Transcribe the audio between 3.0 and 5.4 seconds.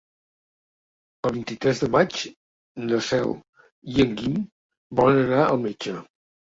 Cel i en Guim volen